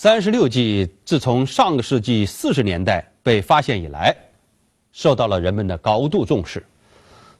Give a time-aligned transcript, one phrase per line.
[0.00, 4.14] 三十六计自从上个世纪四十年代被发现以来，
[4.92, 6.64] 受到了人们的高度重视。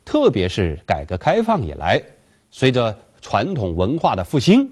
[0.05, 2.03] 特别是改革开放以来，
[2.51, 4.69] 随着传统文化的复兴，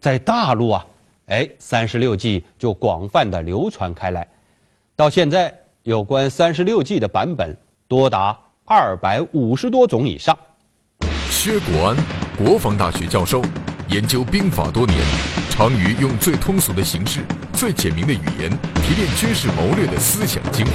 [0.00, 0.84] 在大陆啊，
[1.26, 4.26] 哎，三十六计就广泛的流传开来。
[4.96, 7.56] 到现在，有关三十六计的版本
[7.86, 10.36] 多达二百五十多种以上。
[11.30, 11.96] 薛国安，
[12.36, 13.40] 国防大学教授，
[13.88, 14.98] 研究兵法多年。
[15.60, 17.20] 常于用最通俗的形式、
[17.52, 20.72] 最简明的语言提炼军事谋略的思想精华，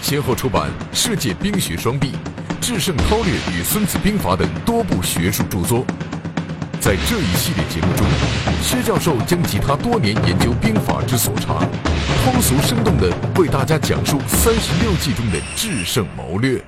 [0.00, 2.12] 先后出版《世界兵学双璧》
[2.60, 5.84] 《制胜韬略》与《孙子兵法》等多部学术著作。
[6.80, 8.06] 在这一系列节目中，
[8.62, 11.68] 薛教授将集他多年研究兵法之所长，
[12.22, 16.62] 通俗生动地为大家讲述三十六计中的制胜谋略。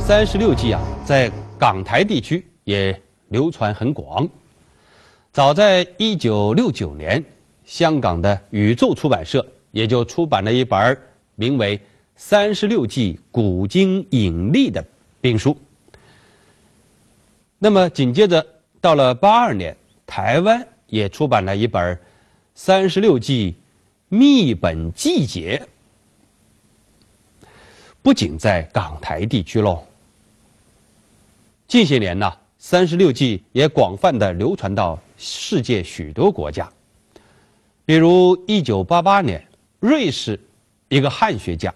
[0.00, 4.28] 三十六计啊，在港台地区也流传很广。
[5.32, 7.24] 早在一九六九年，
[7.64, 10.98] 香港的宇宙出版社也就出版了一本
[11.36, 11.78] 名为
[12.16, 14.84] 《三十六计古今引力》的
[15.22, 15.56] 兵书。
[17.58, 18.46] 那么紧接着
[18.78, 21.96] 到了八二年，台湾也出版了一本
[22.54, 23.56] 《三十六计
[24.10, 25.66] 秘本纪节》。
[28.02, 29.82] 不仅在港台地区喽，
[31.66, 34.98] 近些年呢，《三十六计》也广泛的流传到。
[35.24, 36.68] 世界许多国家，
[37.84, 39.46] 比如一九八八年，
[39.78, 40.38] 瑞士
[40.88, 41.72] 一个汉学家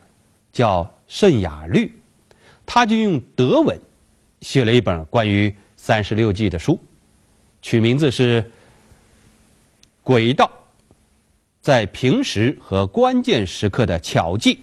[0.53, 1.95] 叫圣雅律，
[2.67, 3.81] 他就用德文
[4.41, 6.77] 写了一本关于三十六计的书，
[7.63, 8.43] 取名字是
[10.03, 10.51] 《轨道
[11.61, 14.59] 在平时和关键时刻的巧计》，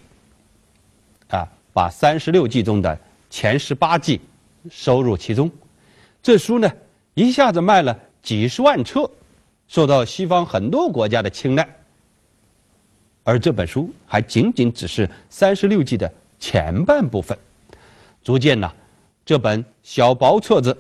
[1.37, 4.19] 啊，把三十六计中的前十八计
[4.69, 5.49] 收入其中。
[6.21, 6.69] 这书呢，
[7.13, 7.97] 一下子卖了。
[8.23, 9.09] 几十万册，
[9.67, 11.69] 受到西方很多国家的青睐。
[13.23, 17.37] 而这本书还仅仅只是三十六计的前半部分，
[18.21, 18.73] 足见呢，
[19.25, 20.75] 这本小薄册子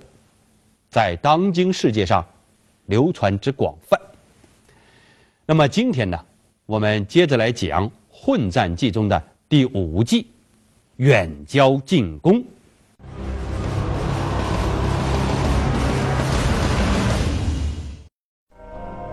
[0.89, 2.25] 在当今世界上
[2.87, 3.99] 流传之广泛。
[5.45, 6.17] 那么今天呢，
[6.65, 10.27] 我们接着来讲混战记中的第五计——
[10.95, 12.43] 远交近攻。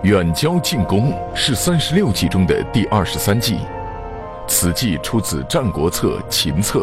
[0.03, 3.59] 远交近攻是三十六计中的第二十三计，
[4.49, 6.81] 此计出自《战国策·秦策》。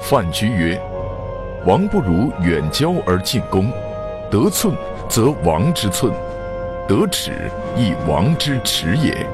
[0.00, 0.80] 范雎曰
[1.66, 3.72] ：“王不如远交而近攻，
[4.30, 4.72] 得寸
[5.08, 6.12] 则王之寸，
[6.86, 9.26] 得尺亦王之尺也。”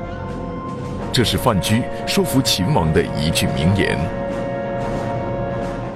[1.12, 3.98] 这是范雎说服秦王的一句名言。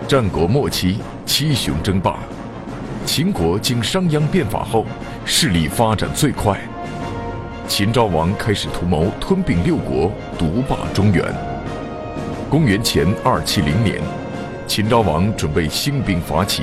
[0.06, 2.19] 战国末期，七雄争霸。
[3.06, 4.84] 秦国经商鞅变法后，
[5.28, 6.56] 势力发展最快。
[7.66, 11.34] 秦昭王开始图谋吞并六国，独霸中原。
[12.48, 14.00] 公元前二七零年，
[14.69, 16.62] 秦昭王准备兴兵伐齐。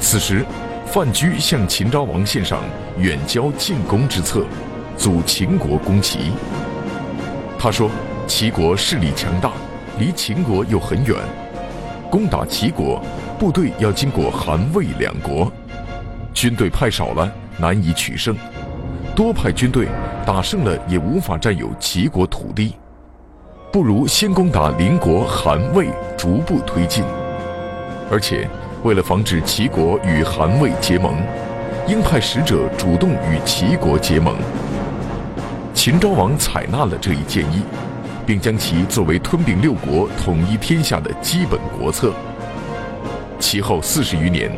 [0.00, 0.42] 此时，
[0.86, 2.60] 范雎向秦昭王献上
[2.98, 4.46] 远交近攻之策，
[4.96, 6.32] 阻秦国攻齐。
[7.58, 7.90] 他说
[8.26, 9.52] ：“齐国势力强大，
[9.98, 11.14] 离秦国又很远，
[12.10, 13.04] 攻打齐国。”
[13.38, 15.52] 部队要经过韩魏两国，
[16.44, 18.36] 军队派少了难以取胜，
[19.16, 19.88] 多派军队
[20.26, 22.74] 打胜了也无法占有齐国土地，
[23.72, 25.88] 不如先攻打邻国韩魏，
[26.18, 27.02] 逐步推进。
[28.10, 28.46] 而且
[28.82, 31.14] 为了防止齐国与韩魏结盟，
[31.88, 34.36] 应派使者主动与齐国结盟。
[35.72, 37.62] 秦昭王采纳了这一建议，
[38.26, 42.12] 并将其作为吞并六国、统一天下的基本国策。
[43.40, 44.52] 其后四十余年，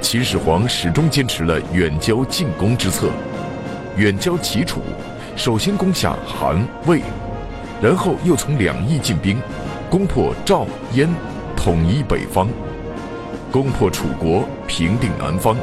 [0.00, 3.10] 秦始皇始终坚持了远交近攻之策。
[3.96, 4.80] 远交齐楚，
[5.36, 7.02] 首先攻下韩、魏，
[7.82, 9.40] 然后又从两翼进兵，
[9.90, 11.08] 攻破赵、燕，
[11.56, 12.48] 统一北方，
[13.50, 15.56] 攻破楚国，平定南方，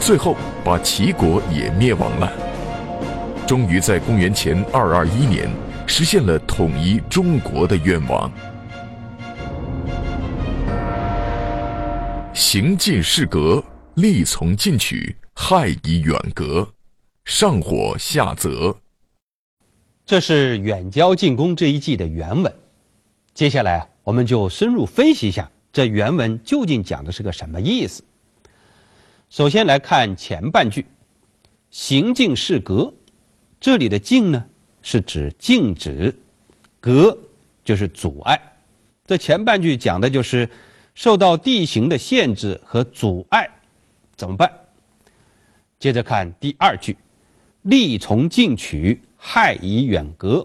[0.00, 2.32] 最后把齐国也灭亡了。
[3.46, 5.48] 终于在公元前二二一年，
[5.86, 8.30] 实现了统一中国的愿望。
[12.50, 13.62] 行进士革，
[13.96, 16.66] 力从进取，害以远隔，
[17.26, 18.74] 上火下泽。
[20.06, 22.50] 这是远交近攻这一计的原文。
[23.34, 28.02] 接下来，我们就深入分析一下这原文究竟讲的是个什么意思。
[29.28, 30.86] 首先来看前半句
[31.68, 32.94] ：“行进士革”，
[33.60, 34.42] 这里的“进”呢，
[34.80, 36.10] 是指静止
[36.80, 37.18] ；“革”
[37.62, 38.40] 就是阻碍。
[39.04, 40.48] 这前半句讲的就是
[40.98, 43.48] 受到地形的限制和阻碍，
[44.16, 44.52] 怎么办？
[45.78, 46.96] 接着看第二句
[47.62, 50.44] ：“力从进取。”害以远隔。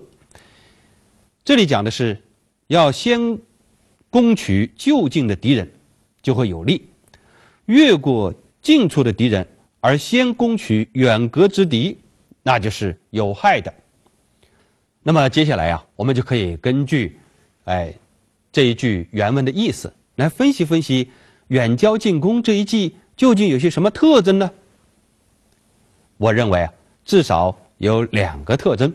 [1.43, 2.21] 这里讲的是，
[2.67, 3.39] 要先
[4.11, 5.71] 攻取就近的敌人，
[6.21, 6.81] 就会有利；
[7.65, 9.47] 越过近处的敌人，
[9.79, 11.97] 而先攻取远隔之敌，
[12.43, 13.73] 那就是有害的。
[15.01, 17.19] 那么接下来啊，我们就可以根据，
[17.65, 17.91] 哎，
[18.51, 21.11] 这一句原文的意思来分析分析
[21.47, 24.51] 远交近攻这一计究竟有些什么特征呢？
[26.17, 26.73] 我认为啊，
[27.03, 27.57] 至少。
[27.79, 28.93] 有两个特征，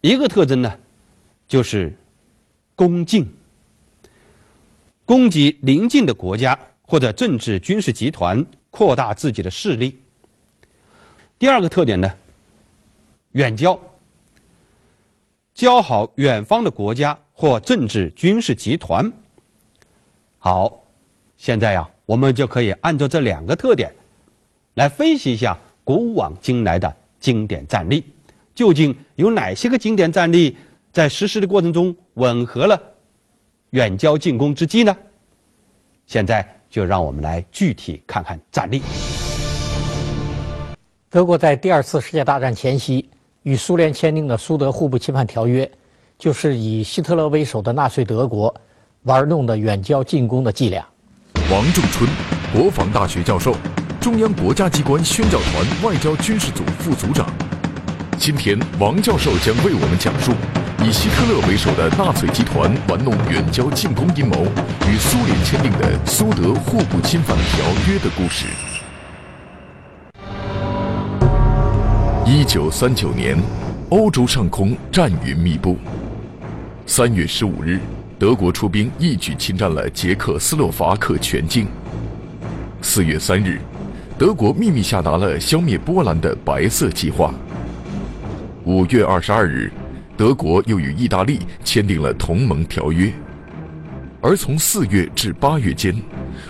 [0.00, 0.76] 一个特征呢，
[1.46, 1.96] 就是
[2.74, 3.32] 攻进，
[5.04, 9.96] 攻击邻近的国家或者政治军事集团，扩大自己的势力。
[11.38, 12.12] 第二个特点呢，
[13.32, 13.78] 远交，
[15.54, 19.12] 交好远方的国家或政治军事集团。
[20.38, 20.80] 好，
[21.36, 23.92] 现在呀，我们就可以按照这两个特点，
[24.74, 26.94] 来分析一下古往今来的。
[27.20, 28.04] 经典战例，
[28.54, 30.56] 究竟有哪些个经典战例
[30.92, 32.80] 在实施的过程中吻合了
[33.70, 34.96] 远交近攻之计呢？
[36.06, 38.80] 现在就让我们来具体看看战例。
[41.10, 43.10] 德国在第二次世界大战前夕
[43.42, 45.68] 与苏联签订的苏德互不侵犯条约，
[46.16, 48.54] 就是以希特勒为首的纳粹德国
[49.04, 50.84] 玩弄的远交近攻的伎俩。
[51.50, 52.08] 王仲春，
[52.52, 53.54] 国防大学教授。
[54.00, 57.26] 中央国家机关宣教团外交军事组副组长，
[58.18, 60.32] 今天王教授将为我们讲述
[60.82, 64.46] 以希特勒为首的纳粹集团玩弄远交近攻阴谋，
[64.88, 68.46] 与苏联签订的苏德互不侵犯条约的故事。
[72.24, 73.36] 一九三九年，
[73.90, 75.76] 欧洲上空战云密布。
[76.86, 77.80] 三月十五日，
[78.18, 81.68] 德国出兵一举侵占了捷克斯洛伐克全境。
[82.82, 83.60] 四月三日。
[84.18, 87.32] 德国秘密下达了消灭波兰的“白色计划”。
[88.66, 89.70] 五月二十二日，
[90.16, 93.12] 德国又与意大利签订了同盟条约。
[94.20, 95.94] 而从四月至八月间，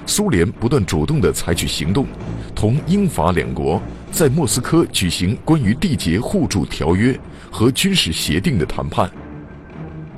[0.07, 2.07] 苏联不断主动地采取行动，
[2.55, 3.79] 同英法两国
[4.11, 7.21] 在莫斯科举行关于缔结互助条约
[7.51, 9.11] 和军事协定的谈判。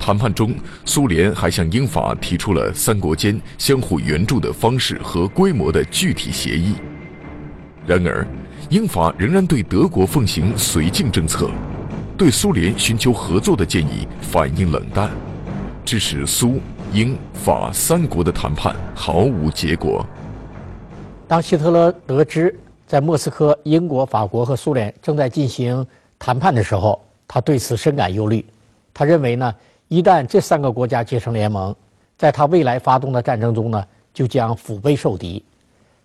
[0.01, 6.73] 谈判中，苏联还向英法提出了三国间相互援助的方式和规模的具体协议。
[7.85, 8.25] 然而，
[8.71, 11.51] 英法仍然对德国奉行绥靖政策，
[12.17, 15.11] 对苏联寻求合作的建议反应冷淡，
[15.85, 16.59] 致使苏、
[16.91, 20.03] 英、法三国的谈判毫无结果。
[21.27, 25.85] 当希特勒得知在莫斯科，英国、法国和苏联正在进行
[26.17, 28.43] 谈判的时候，他对此深感忧虑。
[28.93, 29.55] 他认为呢，
[29.91, 31.75] 一旦这三个国家结成联盟，
[32.17, 35.43] 在他未来发动的战争中呢，就将腹背受敌。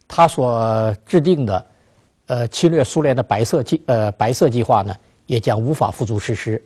[0.08, 1.66] 他所制定的，
[2.26, 4.92] 呃，侵略苏联的白色计呃白色计划呢，
[5.26, 6.60] 也将无法付诸实施。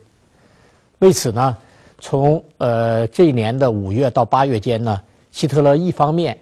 [0.97, 1.55] 为此呢，
[1.99, 4.99] 从呃这一年的五月到八月间呢，
[5.29, 6.35] 希特勒一方面，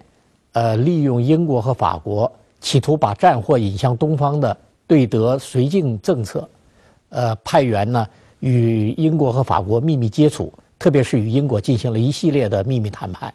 [0.52, 4.56] 呃，利用英国和法国企图把战祸引向东方的
[4.86, 6.48] 对德绥靖政策，
[7.10, 8.06] 呃，派员呢
[8.38, 13.32] 与英国和法国秘密接触，特别是与英国进行了一系列的秘密谈判。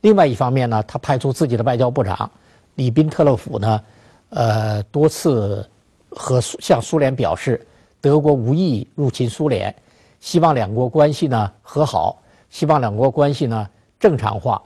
[0.00, 2.28] 另外一方面呢，他派出自己的外交部长。
[2.76, 3.82] 里宾特洛甫呢，
[4.30, 5.68] 呃，多次
[6.08, 7.66] 和向苏联表示，
[8.00, 9.74] 德国无意入侵苏联，
[10.20, 12.16] 希望两国关系呢和好，
[12.48, 13.68] 希望两国关系呢
[13.98, 14.62] 正常化，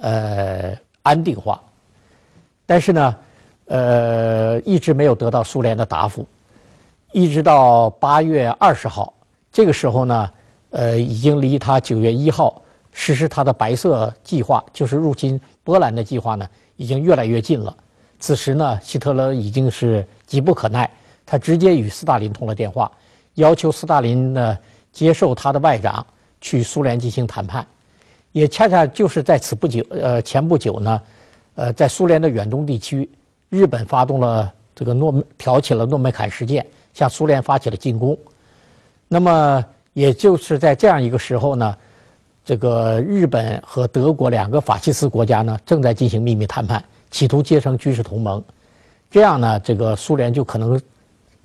[0.00, 1.60] 呃，安定化。
[2.66, 3.16] 但是呢，
[3.64, 6.24] 呃，一直没有得到苏联的答复，
[7.10, 9.12] 一直到八月二十号，
[9.50, 10.30] 这个时候呢，
[10.76, 12.60] 呃，已经离他九月一号
[12.92, 16.46] 实施他的白色计划，就是入侵波兰的计划呢。
[16.78, 17.74] 已经越来越近了。
[18.18, 20.90] 此时呢，希特勒已经是急不可耐，
[21.24, 22.92] 他直接与斯大林通了电话，
[23.36, 24.58] 要求斯大林呢
[24.92, 26.06] 接受他的外长
[26.38, 27.66] 去苏联进行谈判。
[28.32, 31.02] 也恰恰就是在此不久，呃，前不久呢，
[31.54, 33.08] 呃，在苏联的远东地区，
[33.48, 38.14] 日本发动了这个诺挑起了诺门坎事件，向苏联发起了进攻。
[39.08, 39.64] 那么，
[39.96, 41.74] 也就是在这样一个时候呢，
[42.44, 48.44] 这个日本和德国两个法西斯国家呢，正在进行秘密谈判，企图结成军事同盟。
[49.10, 50.78] 这样呢，这个苏联就可能，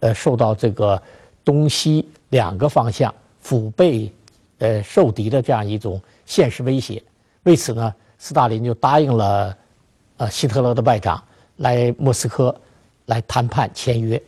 [0.02, 1.02] 呃，受到这个
[1.46, 4.12] 东西两个方向腹背，
[4.58, 6.02] 呃，受敌的这样一种。
[6.26, 7.02] 现实威胁，
[7.44, 9.58] 为此呢，斯大林就答应了，
[10.18, 11.24] 呃，希特勒的外长
[11.56, 12.54] 来莫斯科
[13.06, 14.22] 来谈判签约。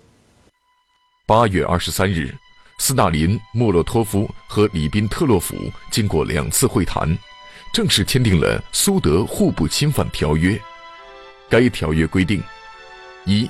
[1.25, 2.33] 八月二十三日，
[2.85, 5.55] 斯大林、莫洛托夫和里宾特洛甫
[5.89, 7.17] 经过两次会谈，
[7.71, 10.59] 正式签订了苏德互不侵犯条约。
[11.49, 12.43] 该条约规定：
[13.23, 13.49] 一、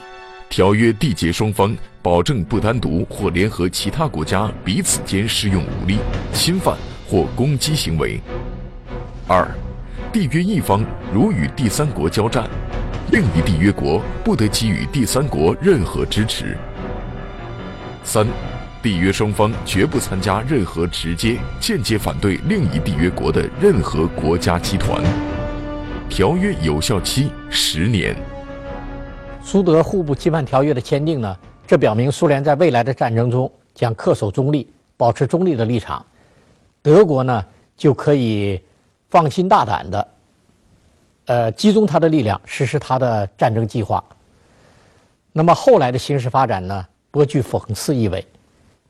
[0.50, 5.98] 条约缔结双方保证不单独或联合其他国家彼此间使用武力
[6.32, 6.78] 侵犯。
[7.10, 8.20] 或攻击行为。
[9.28, 9.48] 二，
[10.12, 12.48] 缔约一方如与第三国交战，
[13.12, 16.56] 另一缔约国不得给予第三国任何支持。
[18.04, 18.28] 三，
[18.84, 25.02] 缔约双方绝不参加任何直接、间接反对另一缔约国的任何国家集团。
[26.10, 28.14] 条约有效期十年。
[29.42, 31.34] 苏德互不侵犯条约的签订呢？
[31.66, 36.06] 这表明苏联在未来的战争中将恪守中立，保持中立的立场。
[36.82, 37.46] 德国呢
[37.78, 38.62] 就可以
[39.10, 40.08] 放心大胆的，
[41.28, 44.04] 呃，集中他的力量实施他的战争计划。
[45.32, 48.26] 那么后来的形势发展呢，颇具讽刺意味。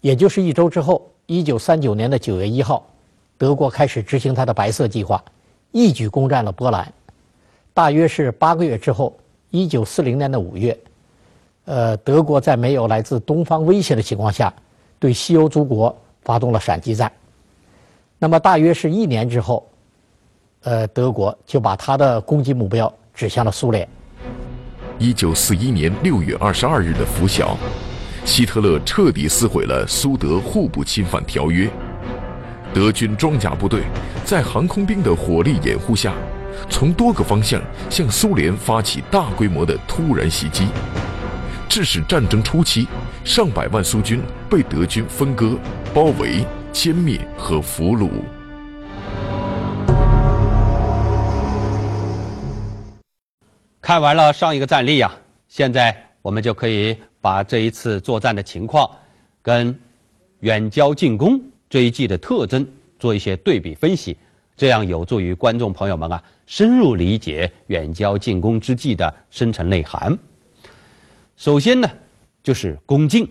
[0.03, 2.85] 也就是一周之后，一九三九年的九月一号，
[3.37, 5.23] 德国开始执行他的白色计划，
[5.71, 6.91] 一举攻占了波兰。
[7.73, 9.17] 大约是八个月之后，
[9.49, 10.77] 一九四零年的五月，
[11.63, 14.53] 呃，德国在没有来自东方威胁的情况下，
[14.99, 17.09] 对西欧诸国发动了闪击战。
[18.19, 19.65] 那么，大约是一年之后，
[20.63, 23.87] 呃，德国就把他的攻击目标指向了苏联。
[24.99, 27.57] 一九四一年六月二十二日的拂晓，
[28.25, 31.69] 希特勒彻底撕毁了苏德互不侵犯条约。
[32.73, 33.83] 德军装甲部队
[34.25, 36.13] 在航空兵的火力掩护下，
[36.69, 40.67] 从多个方向向苏联发起大规模的突然袭击，
[41.69, 42.87] 致使战争初期
[43.23, 45.57] 上百万苏军被德军分割、
[45.93, 46.45] 包围。
[46.73, 48.09] 歼灭和俘虏。
[53.79, 55.11] 看完了上一个战例呀，
[55.47, 58.89] 现在我们就可以把这一次作战的情况
[59.41, 59.73] 跟
[60.41, 62.67] 远交近攻这一季的特征
[62.99, 64.17] 做一些对比分析，
[64.57, 70.19] 这样有助于观众朋友们啊深入理解远交近攻之计的深层内涵。
[71.37, 71.89] 首先呢，
[72.43, 73.25] 就是攻进。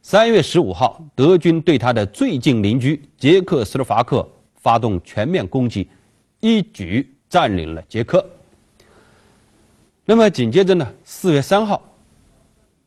[0.00, 5.86] 三月十五号，德军对他的最近邻居捷克斯洛伐克发动全面攻击，
[6.40, 8.24] 一举占领了捷克。
[10.06, 11.80] 那么紧接着呢，四月三号，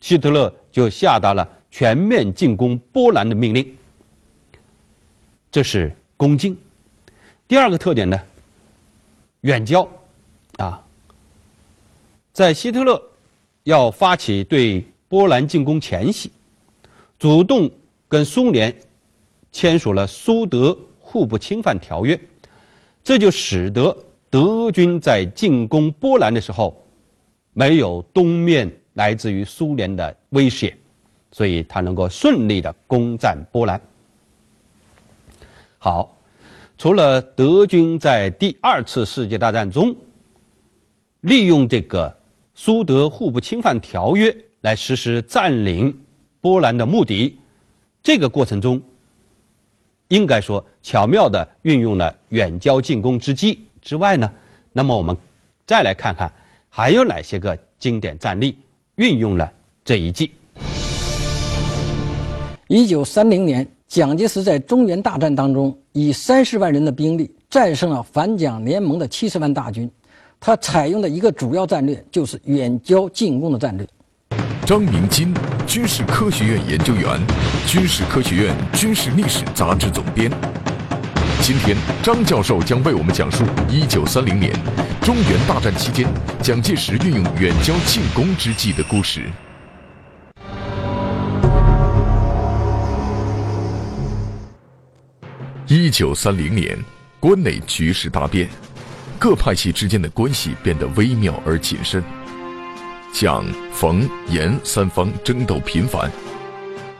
[0.03, 3.73] 希特勒就下达了全面进攻波兰的命令。
[5.49, 6.57] 这是攻进。
[7.47, 8.21] 第二个特点呢，
[9.41, 9.87] 远交，
[10.57, 10.83] 啊，
[12.33, 13.01] 在希特勒
[13.63, 16.29] 要发起对波兰进攻前夕。
[17.17, 17.71] 主动
[18.09, 18.75] 跟苏联
[19.53, 22.19] 签署了苏德互不侵犯条约，
[23.05, 23.95] 这就使得
[24.29, 26.85] 德军在进攻波兰的时候，
[27.53, 30.75] 没有东面来自于苏联的威胁，
[31.31, 33.79] 所以他能够顺利的攻占波兰。
[35.77, 36.17] 好，
[36.77, 39.95] 除了德军在第二次世界大战中
[41.21, 42.15] 利用这个
[42.53, 45.99] 苏德互不侵犯条约来实施占领。
[46.41, 47.39] 波兰的目的，
[48.01, 48.81] 这个过程中，
[50.09, 54.29] 应该说巧妙的运用了远交近攻之计之外呢，
[54.73, 55.15] 那么我们
[55.65, 56.29] 再来看看
[56.67, 58.57] 还有哪些个经典战例
[58.95, 59.51] 运用了
[59.83, 60.31] 这一计。
[62.67, 69.89] 一九三零年，蒋介石在中原大战当中以三十万人的兵力战胜了反蒋联盟的七十万大军，
[70.39, 73.87] 他采用的一个主要战略就是远交近攻的战略。
[74.65, 75.33] 张明金，
[75.67, 77.19] 军事科学院研究员，
[77.67, 80.31] 军事科学院军事历史杂志总编。
[81.45, 84.49] 今天，张教授将为我们讲述一九三零年
[85.01, 86.07] 中原大战期间
[86.41, 89.29] 蒋介石运用远交近攻之计的故事。
[95.67, 96.79] 一九三零年，
[97.19, 98.47] 关内局势大变，
[99.19, 102.01] 各派系之间的关系变得微妙而谨慎。
[103.11, 106.09] 蒋、冯、阎三方争斗频繁，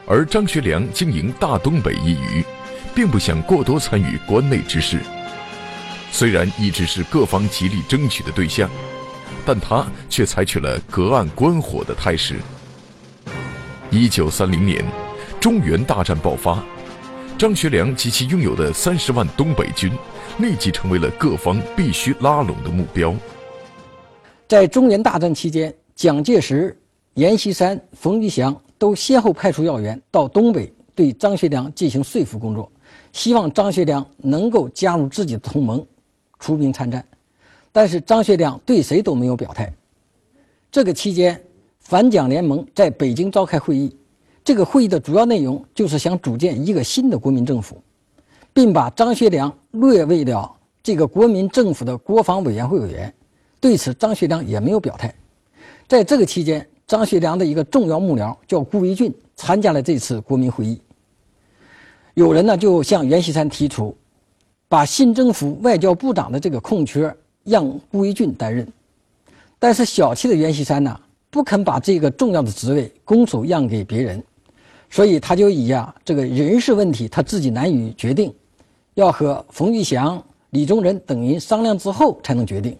[0.06, 2.44] 而张学良经营大东北一隅，
[2.94, 5.00] 并不想过多参与关内之事。
[6.12, 8.70] 虽然一直是各方极力争取的对象，
[9.44, 12.36] 但他却采取了隔岸观火的态势。
[13.90, 14.84] 一九三零年，
[15.40, 16.64] 中原大战爆发，
[17.36, 19.92] 张学良及其拥有的三十万东北军，
[20.38, 23.14] 立即成为了各方必须拉拢的目标。
[24.46, 26.76] 在中原大战期间，蒋介石、
[27.14, 32.70] 阎锡山、冯玉祥都先后派出要员到东北，对张学良进行说服工作，
[33.14, 35.86] 希望张学良能够加入自己的同盟。
[36.40, 37.02] 出兵参战，
[37.72, 39.72] 但是张学良对谁都没有表态。
[40.70, 41.40] 这个期间，
[41.78, 43.96] 反蒋联盟在北京召开会议，
[44.44, 47.80] 这个会议的主要内容就是想组建一个新的国民政府，
[48.52, 53.14] 并把张学良列为了这个国民政府的国防委员会委员。
[53.58, 55.14] 对此，张学良也没有表态。
[55.88, 60.78] 在这个期间，张学良的一个重要幕僚叫顾维钧参加了这次国民会议。
[62.14, 63.96] 有人呢就向阎锡山提出。
[64.66, 68.66] 把新政府外交部长的这个空缺让顾维钧担任，
[69.56, 70.98] 但是小气的阎锡山呢
[71.30, 74.20] 不肯把这个重要的职位拱手让给别人，
[74.90, 78.34] 所以他就以啊这个人事问题他自己难以决定，
[78.94, 82.76] 要和冯玉祥、李宗仁等人商量之后才能决定。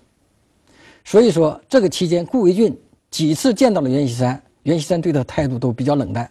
[1.05, 2.77] 所以说这个期间，顾维钧
[3.09, 6.29] 几次见到了阎锡山，阎锡山对他态度都比较冷淡。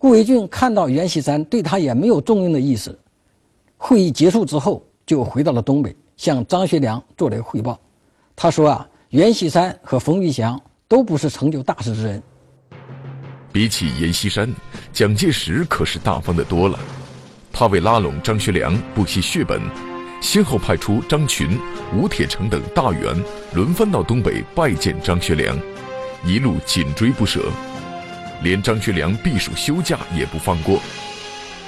[0.00, 2.98] 顾维钧看到阎锡山对他也没有重用的意思。
[3.76, 7.78] 会议结束之后，就回到了东北，向张学良做了汇报。
[8.34, 12.22] 他说：“啊，阎锡山和冯玉祥都不是成就大事之人。
[13.52, 14.50] 比起阎锡山，
[14.90, 16.78] 蒋介石可是大方的多了。
[17.52, 19.60] 他为拉拢张学良，不惜血本，
[20.22, 21.58] 先后派出张群、
[21.94, 23.14] 吴铁城等大员
[23.52, 25.54] 轮番到东北拜见张学良，
[26.24, 27.52] 一路紧追不舍，
[28.42, 30.78] 连张学良避暑休假也不放过。”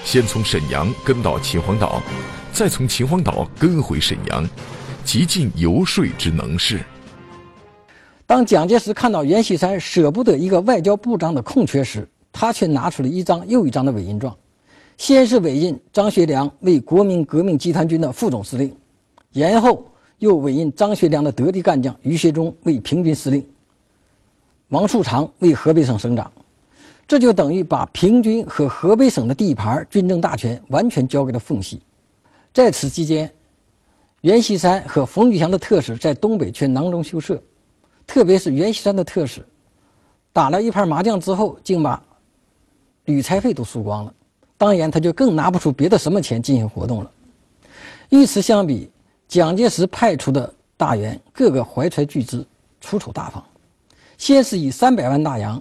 [0.04, 2.02] 先从沈阳跟到秦皇岛，
[2.52, 4.48] 再从秦皇岛跟回沈阳，
[5.04, 6.80] 极尽游说之能事。
[8.26, 14.36] 当蒋介石看到阎锡山舍不得一个外交部长的空缺时，他却拿出了一张又一张的委任状。
[14.98, 18.74] 先是委任张学良为国民革命集团军的副总司令，
[19.32, 19.86] 然后
[20.18, 23.44] 又委任张学良的得力干将于学忠为平军司令，
[24.68, 26.30] 王树常为河北省省长。
[27.06, 31.82] 这就等于把平均和河北省的地盘军政大权完全交给了奉系。
[32.54, 33.30] 在此期间，
[34.22, 37.42] 阎锡山和冯玉祥的特使在东北却囊中羞涩，
[38.06, 39.44] 特别是阎锡山的特使，
[40.32, 42.02] 打了一盘麻将之后，竟把
[43.04, 44.14] 旅差费都输光了。
[44.56, 47.10] 当然，他就更拿不出别的什么钱进行活动了。
[48.10, 48.90] 与此相比，
[49.26, 52.46] 蒋介石派出的大员个个怀揣巨资，
[52.80, 53.42] 出手大方，
[54.16, 55.60] 先是以三百万大洋。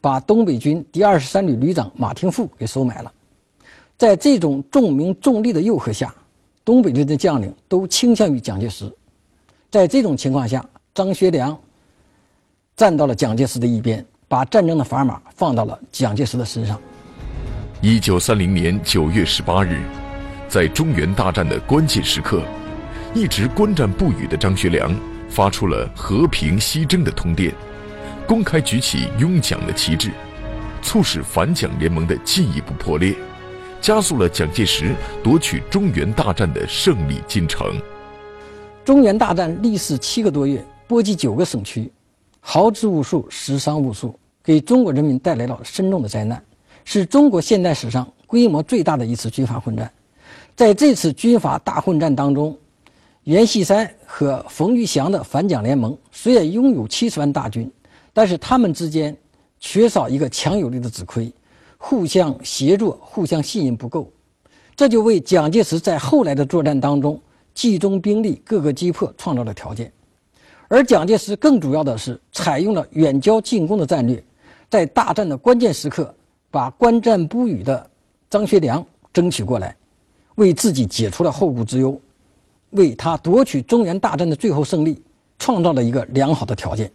[0.00, 3.12] 把东北军第二十三旅旅长马廷富给收买了，
[3.98, 6.14] 在这种重名重利的诱惑下，
[6.64, 8.90] 东北军的将领都倾向于蒋介石。
[9.70, 11.56] 在这种情况下，张学良
[12.74, 16.80] 站到了蒋介石的一边，把战争的砝码放到了蒋介石的身上。
[17.82, 19.82] 一九三零年九月十八日，
[20.48, 22.42] 在中原大战的关键时刻，
[23.14, 24.94] 一直观战不语的张学良
[25.28, 27.54] 发出了和平西征的通电。
[28.30, 30.12] 公开举起拥蒋的旗帜，
[30.80, 33.12] 促使反蒋联盟的进一步破裂，
[33.80, 37.76] 加速了蒋介石夺取中原大战的胜利进程。
[38.84, 41.90] 中原大战历时七个多月，波及九个省区，
[42.38, 46.40] 豪掷无数，死伤无数，给中国人民带来了深重的灾难，
[46.84, 49.90] 是中国现代史上规模最大的一次军阀混战。
[50.54, 52.56] 在这次军阀大混战当中，
[53.24, 57.68] 阎锡山和冯玉祥的反蒋联盟虽然拥有七十万大军。
[58.12, 59.16] 但是他们之间
[59.58, 61.32] 缺少一个强有力的指挥，
[61.78, 64.10] 互相协作、互相信任不够，
[64.74, 67.20] 这就为蒋介石在后来的作战当中
[67.54, 69.92] 集中兵力、各个击破创造了条件。
[70.68, 74.22] 而蒋介石更主要的是采用了远交近攻的战略，
[74.68, 76.14] 在大战的关键时刻
[76.50, 77.90] 把观战不语的
[78.28, 79.76] 张学良争取过来，
[80.36, 82.00] 为自己解除了后顾之忧，
[82.70, 85.02] 为他夺取中原大战的最后胜利
[85.38, 86.90] 创造了一个良好的条件。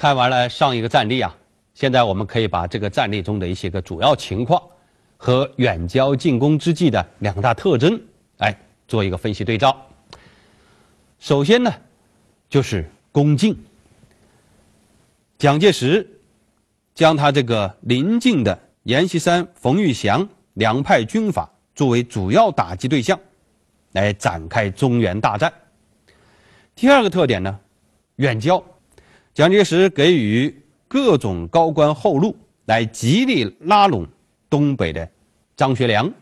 [0.00, 1.36] 看完了上一个战例啊，
[1.74, 4.58] 现在我们可以把这个战例中的一些个主要情况
[5.18, 8.00] 和远交近攻之际的两大特征，
[8.38, 8.58] 哎，
[8.88, 9.76] 做一个分析对照。
[11.18, 11.70] 首先呢，
[12.48, 13.54] 就是攻进。
[15.36, 16.08] 蒋介石
[16.94, 23.20] 将他这个临近的阎锡山、冯玉祥两派军阀作为主要打击对象，
[23.92, 25.52] 来展开中原大战。
[26.74, 27.60] 第二个特点呢，
[28.16, 28.64] 远交。
[29.32, 30.54] 蒋介石给予
[30.88, 34.06] 各种高官厚禄，来极力拉拢
[34.48, 35.08] 东北的
[35.56, 36.12] 张学良。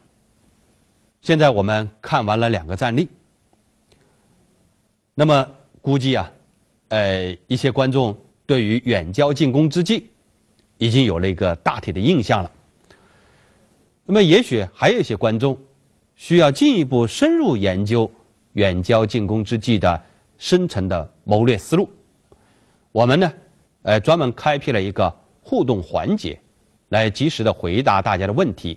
[1.23, 3.09] 现在我们看完了两个战例，
[5.15, 5.49] 那么
[5.81, 6.31] 估计啊，
[6.89, 8.17] 呃，一些观众
[8.47, 10.11] 对于远交近攻之计
[10.77, 12.51] 已经有了一个大体的印象了。
[14.05, 15.59] 那么，也许还有一些观众
[16.15, 18.11] 需要进一步深入研究
[18.53, 20.01] 远交近攻之计的
[20.37, 21.89] 深层的谋略思路。
[22.99, 23.33] 我们呢，
[23.83, 25.09] 呃，专门开辟了一个
[25.41, 26.37] 互动环节，
[26.89, 28.77] 来及时的回答大家的问题。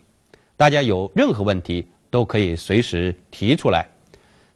[0.56, 3.90] 大家有任何问题都可以随时提出来。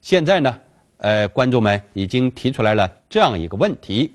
[0.01, 0.55] 现在呢，
[0.97, 4.13] 呃，观众们已经提出来了这样一个问题：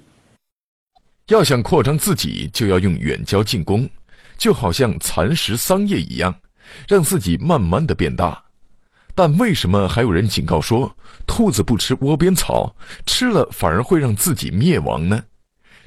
[1.26, 3.90] 要想扩张自己，就要用远交近攻，
[4.38, 6.32] 就好像蚕食桑叶一样，
[6.86, 8.40] 让自己慢慢的变大。
[9.16, 10.94] 但为什么还有人警告说，
[11.26, 12.72] 兔子不吃窝边草，
[13.04, 15.20] 吃了反而会让自己灭亡呢？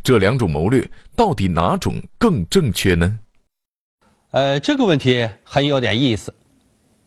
[0.03, 0.85] 这两种谋略
[1.15, 3.19] 到底哪种更正确呢？
[4.31, 6.33] 呃，这个问题很有点意思，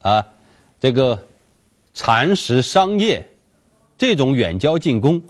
[0.00, 0.26] 啊，
[0.80, 1.26] 这个
[1.92, 3.28] 蚕食桑叶
[3.98, 5.22] 这种远交近攻，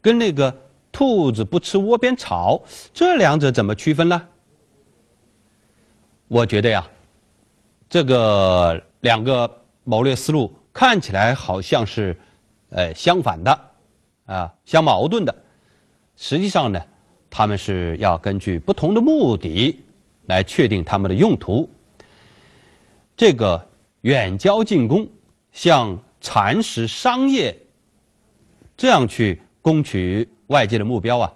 [0.00, 0.56] 跟那个
[0.90, 2.62] 兔子不吃窝边草，
[2.94, 4.28] 这两者怎么区分呢？
[6.28, 6.88] 我觉得呀，
[7.90, 12.18] 这个两个谋略思路看起来好像是
[12.70, 13.60] 呃相反的，
[14.24, 15.44] 啊，相矛盾的，
[16.16, 16.82] 实际上呢。
[17.34, 19.80] 他们是要根据不同的目的
[20.26, 21.66] 来确定他们的用途。
[23.16, 23.66] 这个
[24.02, 25.08] 远交近攻，
[25.50, 27.56] 像蚕食商业
[28.76, 31.32] 这样去攻取外界的目标啊，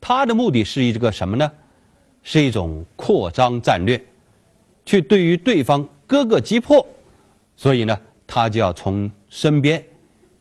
[0.00, 1.50] 它的目的是一个什么呢？
[2.22, 4.00] 是一种扩张战略，
[4.86, 6.86] 去对于对方各个击破。
[7.56, 9.84] 所以呢，他就要从身边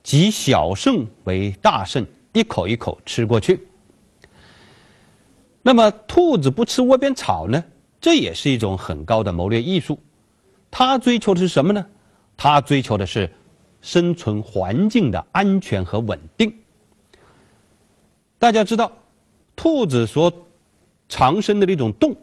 [0.03, 3.59] 集小胜为大胜，一口一口吃过去。
[5.61, 7.63] 那么，兔子不吃窝边草呢？
[7.99, 9.99] 这也是一种很高的谋略艺术。
[10.71, 11.85] 它追求的是什么呢？
[12.35, 13.31] 它追求的是
[13.81, 16.51] 生存环境的安全和稳定。
[18.39, 18.91] 大家知道，
[19.55, 20.33] 兔子所
[21.07, 22.15] 藏身的那种洞，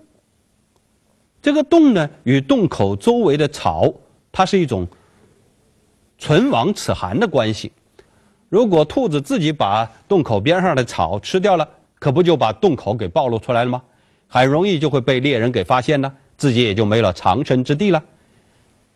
[1.40, 3.94] 这个洞呢，与洞口周围的草，
[4.32, 4.88] 它是一种
[6.18, 7.70] 唇亡齿寒的关系。
[8.48, 11.68] 如果兔子自己把洞口边上的草吃掉了，
[11.98, 13.82] 可不就把洞口给暴露出来了吗？
[14.30, 18.02] 很容易就会被猎人给发现呢，自己也就没了藏身之地了。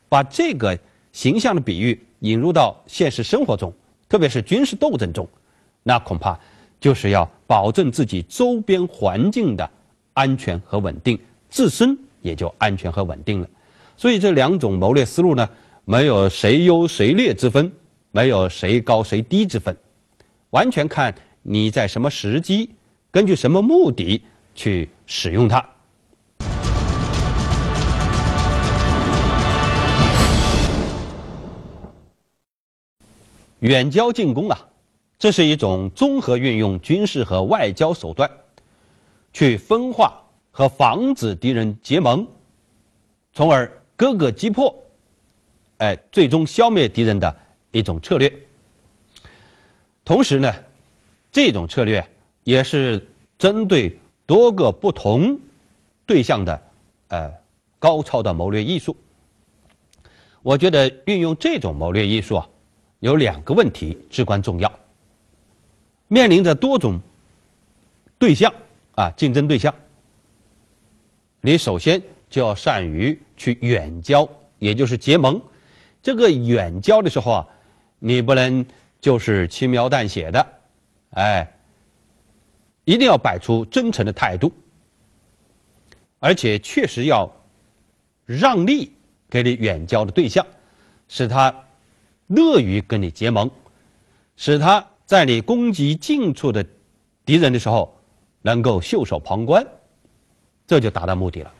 [0.08, 0.78] 把这个
[1.10, 3.72] 形象的比喻引入到现实生活中，
[4.10, 5.26] 特别是军事斗争中，
[5.82, 6.38] 那恐怕
[6.78, 9.68] 就是要保证自己周边环境的
[10.12, 13.48] 安全和稳定，自身也就安全和稳定了。
[13.96, 15.48] 所以这两种谋略思路呢，
[15.86, 17.72] 没有谁优谁劣之分，
[18.10, 19.74] 没有谁高谁低之分，
[20.50, 22.68] 完全看你在什么时机。
[23.12, 25.62] 根据什么目的去使用它？
[33.58, 34.58] 远交近攻啊，
[35.18, 38.30] 这是一种综合运用军事和外交手段，
[39.34, 40.18] 去分化
[40.50, 42.26] 和防止敌人结盟，
[43.34, 44.74] 从而各个击破，
[45.76, 47.36] 哎，最终消灭敌人的
[47.72, 48.32] 一种策略。
[50.02, 50.50] 同时呢，
[51.30, 52.02] 这种策略。
[52.44, 53.06] 也是
[53.38, 55.38] 针对多个不同
[56.06, 56.62] 对象的，
[57.08, 57.32] 呃，
[57.78, 58.96] 高超的谋略艺术。
[60.42, 62.48] 我觉得运用这种谋略艺术啊，
[62.98, 64.72] 有两个问题至关重要。
[66.08, 67.00] 面临着多种
[68.18, 68.52] 对象
[68.96, 69.72] 啊，竞争对象，
[71.40, 74.28] 你首先就要善于去远交，
[74.58, 75.40] 也就是结盟。
[76.02, 77.48] 这个远交的时候啊，
[78.00, 78.66] 你不能
[79.00, 80.46] 就是轻描淡写的，
[81.10, 81.48] 哎。
[82.84, 84.52] 一定要摆出真诚的态度，
[86.18, 87.30] 而且确实要
[88.26, 88.92] 让利
[89.30, 90.44] 给你远交的对象，
[91.06, 91.54] 使他
[92.26, 93.48] 乐于跟你结盟，
[94.36, 96.66] 使他在你攻击近处的
[97.24, 97.96] 敌人的时候
[98.40, 99.64] 能够袖手旁观，
[100.66, 101.54] 这就达到目的了。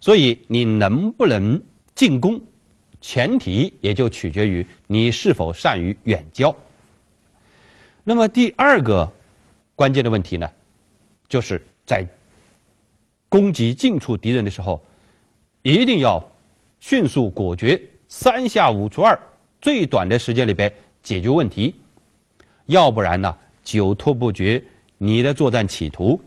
[0.00, 1.62] 所以你能不能
[1.94, 2.40] 进攻，
[3.02, 6.56] 前提也就取决于你是否善于远交。
[8.02, 9.12] 那么第二个。
[9.78, 10.50] 关键的问题呢，
[11.28, 12.04] 就是在
[13.28, 14.84] 攻击近处敌人的时候，
[15.62, 16.20] 一定要
[16.80, 19.16] 迅速果决，三下五除二，
[19.60, 21.76] 最短的时间里边解决问题，
[22.66, 24.60] 要不然呢，久拖不决，
[24.96, 26.20] 你的作战企图，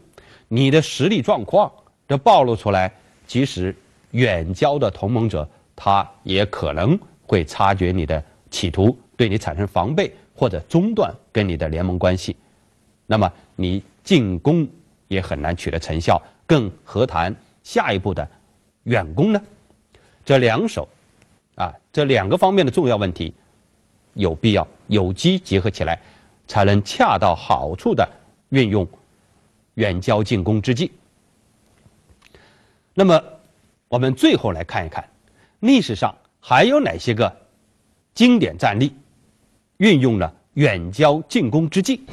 [0.48, 1.70] 你的实力状况
[2.08, 2.90] 这暴露出来，
[3.28, 3.76] 即使
[4.12, 12.34] 远交的同盟者，他也可能会察觉你的企图，对你产生防备或者中断跟你的联盟关系。
[13.12, 14.66] 那么你进攻
[15.10, 18.26] 也很难取得成效，更何谈下一步的
[18.84, 19.42] 远攻呢？
[20.24, 20.88] 这两手，
[21.56, 23.34] 啊，这两个方面的重要问题，
[24.14, 26.00] 有必要有机结合起来，
[26.48, 28.10] 才能恰到好处的
[28.48, 28.88] 运用
[29.74, 30.90] 远交近攻之计。
[32.94, 33.22] 那么，
[33.90, 35.06] 我们最后来看一看，
[35.60, 37.30] 历史上还有哪些个
[38.14, 38.96] 经典战例，
[39.80, 42.06] 运用了远交近攻之计。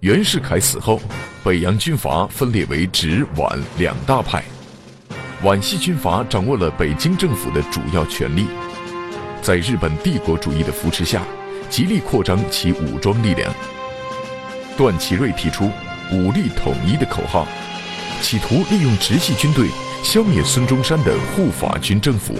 [0.00, 1.00] 袁世凯死后，
[1.42, 4.44] 北洋军阀分裂为直皖两大派，
[5.42, 8.46] 皖系军阀掌握了北京政府的主要权力，
[9.42, 11.22] 在日本帝国主义的扶持下，
[11.68, 13.52] 极力扩张其武装力量。
[14.76, 15.68] 段祺瑞提出
[16.14, 17.44] “武力统一”的口号，
[18.22, 19.66] 企图利用直系军队
[20.04, 22.36] 消灭孙中山的护法军政府，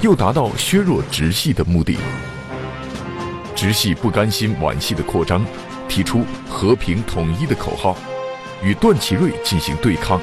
[0.00, 1.96] 又达到削弱直系的目的。
[3.54, 5.46] 直系不甘心皖系的扩张。
[5.92, 7.94] 提出和平统一的口号，
[8.62, 10.18] 与段祺瑞进行对抗，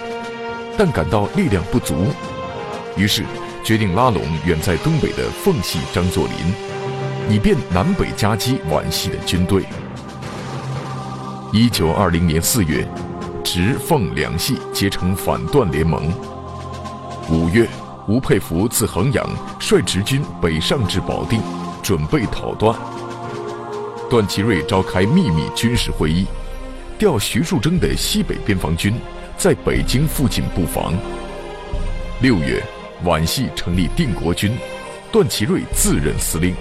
[0.75, 2.07] 但感到力量不足，
[2.97, 3.23] 于是
[3.63, 9.63] 决定拉拢远在东北的奉系张作霖，以便南北夹击皖系的军队。
[11.53, 12.83] 一九二零年四月，
[13.43, 16.11] 直奉两系结成反段联盟。
[17.29, 17.69] 五月，
[18.07, 19.23] 吴佩孚自衡阳
[19.59, 21.39] 率直军北上至保定，
[21.83, 22.75] 准备讨段。
[24.09, 26.25] 段祺瑞召开秘密军事会议，
[26.97, 28.95] 调徐树铮的西北边防军
[29.37, 30.95] 在北京附近布防。
[32.19, 32.61] 六月，
[33.03, 34.51] 皖系成立定国军，
[35.11, 36.55] 段祺瑞自任司令。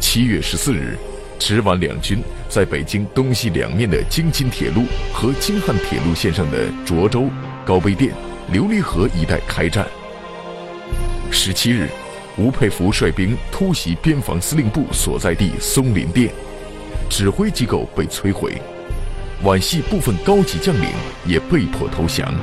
[0.00, 0.96] 七月十四日，
[1.38, 7.28] 直皖两军在北京东西两面的京津铁路和京汉铁路线上的涿州、
[7.62, 8.10] 高碑店、
[8.50, 9.86] 琉璃河一带开战。
[11.30, 11.88] 十七日。
[12.38, 16.32] 吴佩孚率兵突袭边防司令部所在地松林店，
[17.10, 18.60] 指挥机构被摧毁，
[19.42, 20.88] 皖系部分高级将领
[21.26, 22.34] 也被迫投降。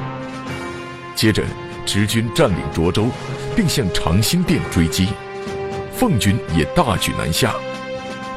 [1.16, 1.44] 接着，
[1.88, 3.08] 直军占领涿州，
[3.56, 5.08] 并向长兴店追击，
[5.92, 7.56] 奉军也大举南下，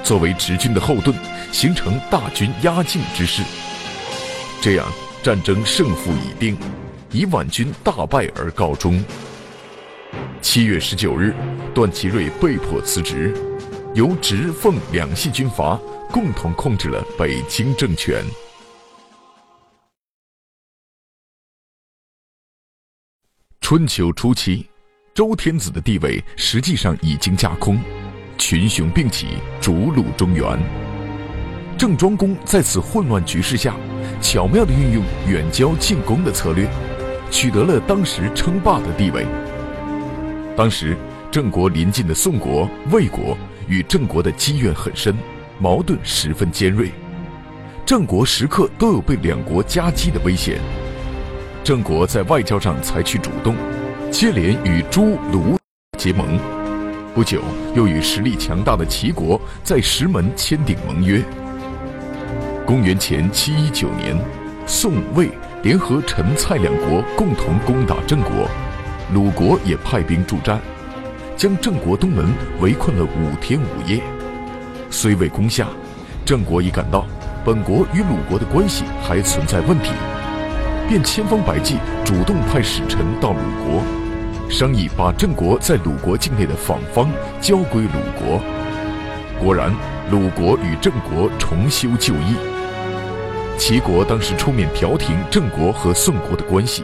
[0.02, 1.14] 作为直军的后盾，
[1.52, 3.42] 形成大军压境之势。
[4.62, 4.86] 这样，
[5.22, 6.56] 战争胜负已定，
[7.10, 9.04] 以皖军大败而告终。
[10.42, 11.32] 七月十九日，
[11.72, 13.32] 段祺瑞被迫辞职，
[13.94, 18.24] 由直奉两系军阀共同控制了北京政权。
[23.60, 24.68] 春秋初期，
[25.14, 27.80] 周天子的地位实际上已经架空，
[28.36, 29.28] 群雄并起，
[29.60, 30.58] 逐鹿中原。
[31.78, 33.76] 郑庄公在此混乱局势下，
[34.20, 36.68] 巧妙地运用远交近攻的策略，
[37.30, 39.24] 取得了当时称霸的地位。
[40.54, 40.94] 当时，
[41.30, 43.36] 郑国邻近的宋国、魏国
[43.66, 45.16] 与郑国的积怨很深，
[45.58, 46.90] 矛盾十分尖锐，
[47.86, 50.60] 郑国时刻都有被两国夹击的危险。
[51.64, 53.54] 郑国在外交上采取主动，
[54.10, 55.56] 接连与朱、卢
[55.96, 56.38] 结盟，
[57.14, 57.40] 不久
[57.74, 61.22] 又与实力强大的齐国在石门签订盟约。
[62.66, 64.14] 公元前七一九年，
[64.66, 65.30] 宋、魏
[65.62, 68.46] 联合陈、蔡两国共同攻打郑国。
[69.12, 70.58] 鲁国也派兵助战，
[71.36, 74.00] 将郑国东门围困了五天五夜。
[74.88, 75.68] 虽未攻下，
[76.24, 77.04] 郑国已感到
[77.44, 79.90] 本国与鲁国的关系还存在问题，
[80.88, 83.82] 便千方百计主动派使臣到鲁国，
[84.48, 88.40] 商议把郑国在鲁国境内的坊方交归鲁国。
[89.38, 89.74] 果然，
[90.10, 92.34] 鲁国与郑国重修旧义。
[93.58, 96.82] 齐国当时出面调停郑国和宋国的关系，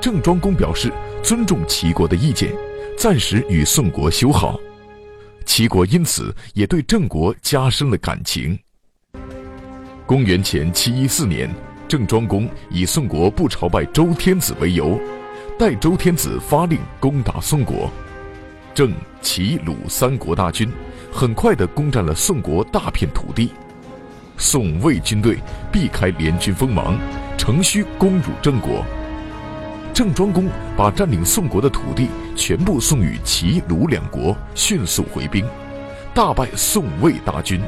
[0.00, 0.92] 郑庄公表示。
[1.22, 2.52] 尊重齐国的意见，
[2.96, 4.58] 暂时与宋国修好。
[5.44, 8.58] 齐国因此也对郑国加深了感情。
[10.06, 11.52] 公元前七一四年，
[11.88, 15.00] 郑庄公以宋国不朝拜周天子为由，
[15.58, 17.90] 代周天子发令攻打宋国。
[18.74, 20.70] 郑、齐、鲁三国大军
[21.12, 23.50] 很快地攻占了宋国大片土地。
[24.36, 25.38] 宋魏军队
[25.72, 26.98] 避开联军锋芒，
[27.38, 28.84] 乘虚攻入郑国。
[29.96, 35.42] 郑庄公把占领宋国的土地全部送与齐、鲁两国，迅速回兵，
[36.12, 37.62] 大败宋魏大军。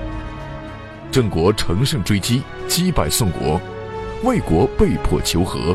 [1.11, 3.59] 郑国乘胜追击，击败宋国，
[4.25, 5.75] 魏国被迫求和。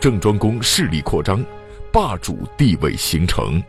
[0.00, 1.44] 郑庄公势力扩张，
[1.92, 3.62] 霸主地位形成。